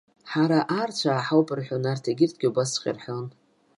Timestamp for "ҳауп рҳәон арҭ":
1.25-2.03